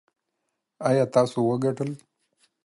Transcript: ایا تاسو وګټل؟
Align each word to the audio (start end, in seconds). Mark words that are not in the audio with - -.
ایا 0.89 1.05
تاسو 1.13 1.37
وګټل؟ 1.49 1.89